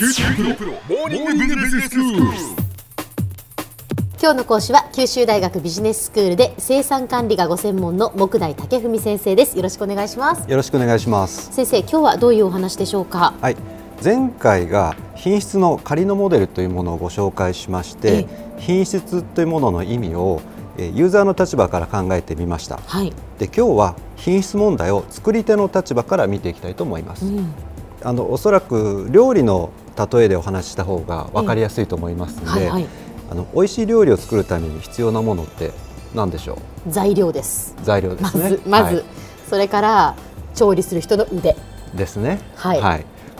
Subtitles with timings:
[0.00, 2.22] 九州大学モーニングビジネススクール。
[4.18, 11.52] 今日の講師は九州大学ビジネススクールで生産管理がご専門の木大武文先生ですよろしくお願いしますよろしくお願いします。
[11.52, 13.34] 先生今日はどういうお話でしょうか？
[13.42, 13.56] はい、
[14.02, 18.26] 前回が品質の仮のモデルというものをご紹介しまして、
[18.56, 20.40] 品質というものの意味を
[20.78, 22.80] えーユーザーの立場から考えてみました。
[22.86, 27.26] はい、で今日は品質問題を作り手の立場から見ていきたいと思います。
[27.26, 27.52] うん、
[28.02, 29.68] あのおそらく料理の
[30.10, 32.86] 例えでお話しした方が分かりやすいと思いますので、はいはい。
[33.30, 35.70] あの美味しい料理を作るために必要なものって
[36.14, 37.76] 何でしょ材料です。
[37.80, 38.48] う材料でますね。
[38.50, 39.04] ずまず、はい。
[39.48, 40.16] それから
[40.54, 41.56] 調理する人の腕。
[41.94, 42.40] ですね。
[42.56, 42.80] はい。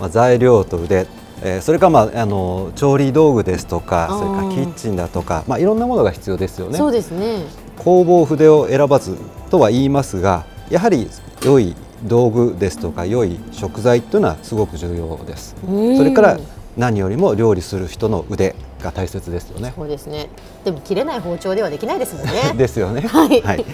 [0.01, 1.07] まあ、材料と腕、
[1.43, 6.77] えーそれから、まあ、あの調理道具ですとかそれからキッチンだとか、まあ、いろんなものが必要ですよね。
[6.77, 7.45] そうですね。
[7.79, 9.17] 工房筆を選ばず
[9.51, 11.09] とは言いますがやはり
[11.45, 15.57] 良い道具ですとか良い食材というのはすごく重要です。
[15.67, 15.97] うん。
[15.97, 16.39] それから
[16.77, 19.73] 何よりも料理する人の腕が大切ですよね。
[19.77, 20.29] そうですね。
[20.65, 22.55] でも切れない包丁ではできないですもんね。
[22.57, 23.03] ですよね。
[23.09, 23.65] はい。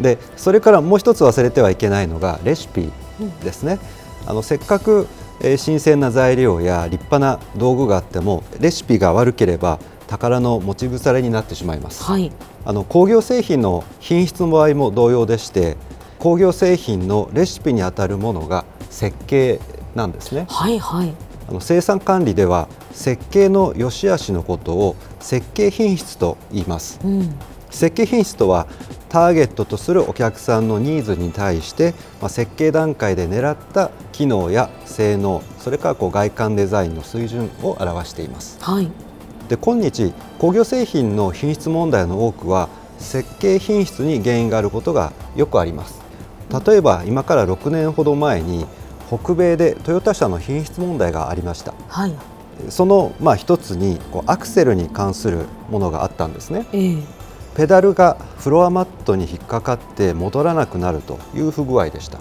[0.00, 2.90] でそれからもう一つ忘れてはいけないのがレシピ
[3.42, 3.78] ですね。
[4.26, 5.06] あのせっかく、
[5.40, 12.04] えー新鮮な材料や立派な道具があってもレシピが悪ければ宝の持ち腐れになってしまいます。
[12.04, 12.32] はい。
[12.64, 15.76] あの工業製品の品質の場合も同様でして
[16.24, 19.60] 工業製品のレシピにあたるものが設計
[19.94, 20.46] なんですね。
[20.48, 21.12] はいはい。
[21.50, 26.98] あの生産管理では設計の良し悪しのことを設計品質と言います。
[27.04, 27.34] うん。
[27.68, 28.66] 設計品質とは
[29.10, 38.56] ターゲットとするお客さんのニーズに対して、まあ、設計段階で狙った機能や性能それからこう外観デザインの水準を表しています。
[38.62, 38.90] はい。
[39.50, 46.03] で今日工業製品の品質問題の多くは設計品質に原因があることがよくあります
[46.66, 48.66] 例えば今から6年ほど前に
[49.08, 51.74] 北米でトヨタ車の品質問題がありました。
[51.88, 52.14] はい。
[52.68, 56.66] そのまあ一つにこうアクセルに関するものがあったんですね。
[56.72, 56.96] ええ。
[57.56, 62.18] ペダルがフロアマットに引っかかって戻らなくなるという不具合でした。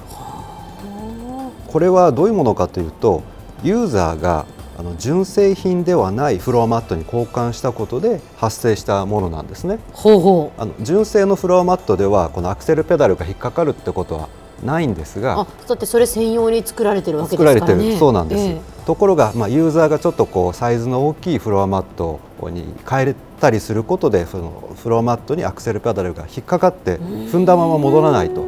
[1.67, 3.23] これはどういうものかというと
[3.63, 4.45] ユーザーが
[4.77, 9.79] あの純正品ではないフロアマットに交換したことで発生したものなんですね。
[9.91, 10.61] ほうほう。
[10.61, 14.29] あの純正のフロアマットではこのアクセルペダルが引っかかるってことは
[14.63, 17.75] ないんですがあだってそれ専用に作られてるわけ作ですからね。
[17.75, 17.99] られてる。
[17.99, 22.19] そうなんです、えところが、まあ、ユーザーがちょっとこうサイズの大きいフロアマット
[22.49, 23.15] に変え。
[23.43, 28.45] たりすることでそのフロアマットにアクセルペダルが引っかかって踏んだまま戻らないと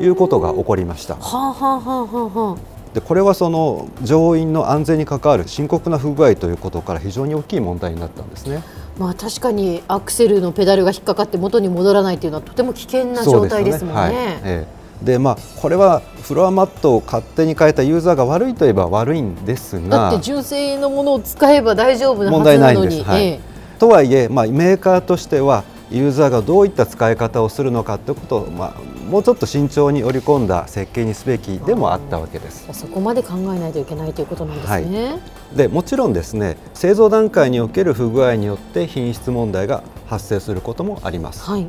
[0.00, 8.62] いうことが起こりましたはあはあはあはあはあでこれはその乗員の安全に関わる深刻な不具合ということから非常に大きい問題になったんですね。
[8.98, 14.00] まあ確かにアクセルのペダルが引っかかって元に戻らないというのはとても危険な状態ですもんね。
[14.00, 14.12] はい。
[14.14, 14.82] ええ。
[15.02, 22.86] でまあ、これはフロアマットを勝手に変えたユーザーが悪いといえば悪いんですだがって純正のものを使えば大丈夫なは問題ずなのに。
[22.86, 23.10] ないんです。
[23.10, 23.26] はい。
[23.26, 23.40] え
[23.80, 28.74] とはいえ、まあ、メーカーとしてはユーザーがどういった使い方をするのかということを、まあ、
[29.12, 32.64] もうちょっと慎重に織り込んだ設計にすべきでもあったわけです。
[32.70, 35.18] えそこまで考えないといけないということなんですね。
[35.54, 41.42] でもちろんですね製造段階における不具合によって品質問題が発生することもあります。
[41.42, 41.66] はい。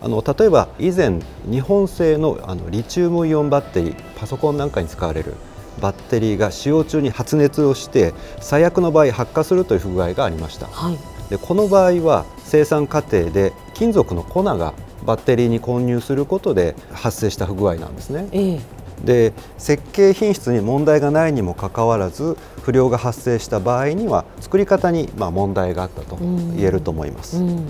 [0.00, 1.18] あの例えば以前
[1.50, 5.34] 日本製のあのリチウムイオンバッテリーパソコンなんかに使われる
[5.80, 10.98] バッテリーが使用中に発熱をして最悪の場合発火するという不具合がありましたはい。
[11.28, 14.74] でこの場合は生産過程で金属の粉が
[15.06, 27.66] バッテリーに混入することで発生した不具合なんですねええで設計品質に問題がないにもかかわらず不良が発生した場合には作り方にまあ問題があったと言えると思いますうん。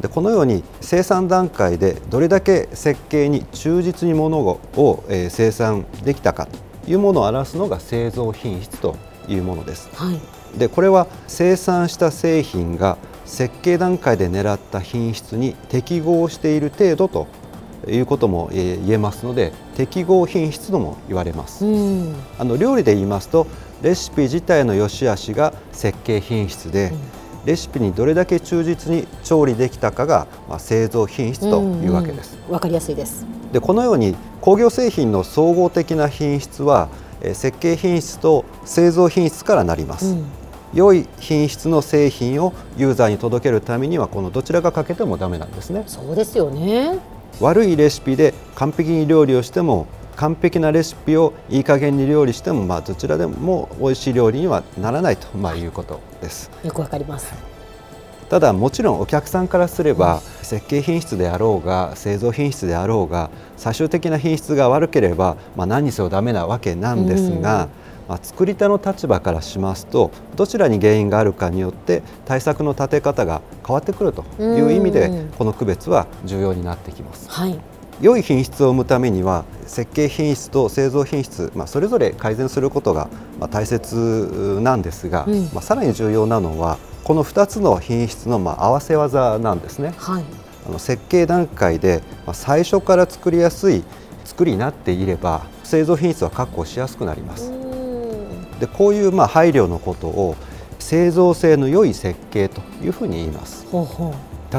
[0.00, 8.96] でこのように生産段階でどれだけ設計に忠実にものを、えー生産できたかというものを表すのが製造品質と
[9.28, 9.90] いうものです。
[9.94, 10.58] はい。
[10.58, 12.96] でこれは生産した製品が
[13.30, 17.28] 設計段階で狙った品質に適合している程度と
[17.88, 21.64] いうこともえー言えますので適合品質とも言われます。
[21.64, 22.14] うん。
[22.38, 23.46] あの料理で言いますと
[23.82, 26.92] レシピ自体の良し悪しが設計品質で、
[27.46, 32.36] レシピにどれだけ忠実に調理できたかが、まあ、製造品質というわけです。
[32.36, 32.52] うんうん。
[32.52, 33.24] わかりやすいです。
[33.52, 36.88] でこのように工業製品の総合的な品質は
[37.22, 40.24] えー設計品質と製造品質からなります、うん。
[40.72, 46.98] 良い品質の製品をユーザーに届けるためにはこのどちらが欠けてもダメなんですねそうですよね。
[47.40, 49.86] 悪いレシピで完璧に料理をしても
[50.16, 56.50] 完璧なレシピをいい加減に料理しても、まあ、どちらでも美味しい料理にはならないと、まあ、いうことです。
[56.62, 57.32] よくわかります。
[58.28, 67.68] ただもちろんお客さんからすれば、設計品質であろうが製造品質であろうが最終的な品質が悪ければ、まあ、何にせよダメなわけなんですが、
[68.10, 77.30] ままあ、作り手の立場からしますとどちらに原因があるかによって対策の立て方が変わってくるという意味でこの区別は重要になってきます。
[77.30, 77.58] はい
[78.00, 89.92] 良い品質を生むためには設計品質と製造品質、まあ、それぞれ改善することがまあ大切なんですが、うん、まあ、さらに重要なのはこの2つの品質のまあ合わせ技なんですね。
[89.98, 90.24] はい、
[90.66, 93.84] あの設計段階でまあ最初から作りやすい
[94.24, 97.59] 作りになっていれば製造品質は確保しやすくなります。
[98.60, 100.36] でこういうまあ配慮のことを
[100.78, 103.66] 製造性の良い設計というふうに言います。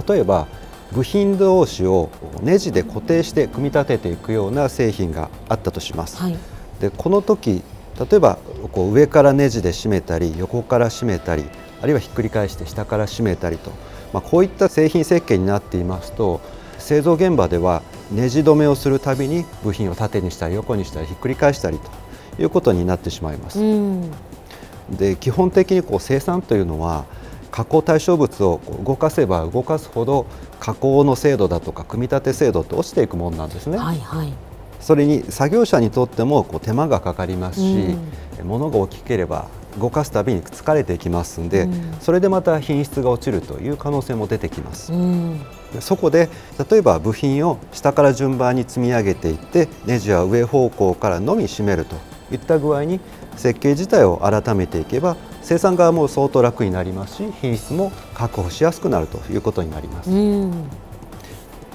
[0.07, 0.47] 例えば
[0.91, 2.09] 部品同士を
[2.41, 6.17] ネジで固定して組み立てていくような製品があったとします。
[6.17, 6.37] はい、
[6.81, 7.63] でこの時
[7.99, 8.39] 例えば
[8.71, 11.45] こう上からネジで締めたり横から締めたり
[11.81, 13.71] あるいはひっくり返して下から締めたりと、
[14.13, 16.41] まあ、こういった製品設計になっていますと
[16.77, 21.89] 製造現場ではネジ止めをするたびに部品を縦にしたり横にしたりひっくり返したりと
[22.41, 23.59] いうことになってしまいます。
[24.89, 27.05] で基本的にこう生産というのは
[27.51, 30.25] 加工対象物を動かせば動かすほど
[30.59, 33.77] 加工の精度だとか組み立て精度って落ちていくものなんですね。
[33.77, 34.33] はいはい、
[34.79, 37.95] それに作業者にとってもこう手間がかかりますし、
[38.39, 39.47] うん、物が大きければ
[39.79, 44.91] 動かすたびに疲れていきますんで、うん、それでまた品質が落ちるという可能性も出てきます。
[44.91, 45.41] うん
[45.79, 46.29] そこで
[46.69, 51.95] 例えば部品を下から順番に積み上げていってネジは上方向からのみ締めると
[52.31, 52.99] いった具合に
[53.35, 60.09] 設計自体を改めていけば生産側も相当楽になりますし品質も確保しやすくなるということになります。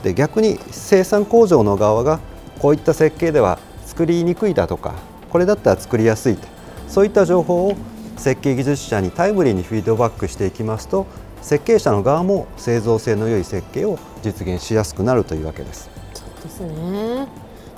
[0.03, 2.21] で逆に生産工場の側が
[2.61, 4.95] こういった設計では作りにくいだとか
[5.31, 6.47] これだったら作りやすいと
[6.87, 7.77] そういった情報を
[8.17, 11.07] 設計技術者にタイムリーにフィードバックしていきますと
[11.43, 15.91] 設計者の側も製造性の良い設計を実現しやすくなるというわけです。
[16.15, 17.29] そうですね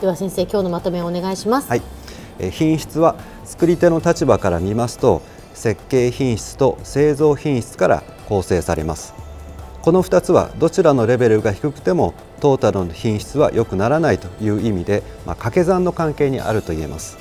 [0.00, 1.68] では先生今日のまとめをお願いします。
[1.68, 1.82] はい、え
[2.52, 5.22] 品質は作り手の立場から見ますと
[5.54, 9.14] 設計品質と製造品質から構成されます。
[9.82, 17.16] この2つはどちらのレベルが低くてもトータルの品質は良くならないという意味で、まあ、掛け算の関係にあると言えます。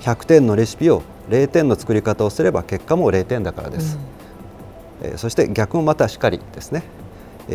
[0.00, 3.98] 100点のレシピを0点の作り方をすれば結果も0点だからです、
[5.02, 6.82] うん、えそして逆もまたしかりですね。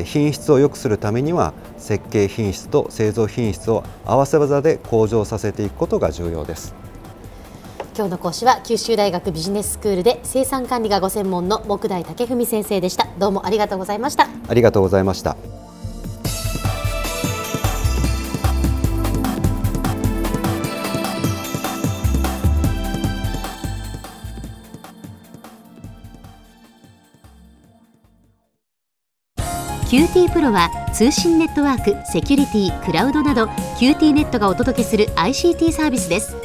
[0.03, 6.75] 品質を良くするためには設計品質と製造品質を合わせ技で向上させていくことが重要です
[7.97, 13.07] 今日の講師は九州大学ビジネススクールで生産管理がご専門の木大武文先生でした。
[13.17, 14.27] どうもありがとうございました。
[14.49, 15.37] ありがとうございました。
[29.89, 33.45] QT プロは通信ネットワーク、セキュリティ、クラウドなど
[33.79, 36.44] QT ネットがお届けする ICT サービスです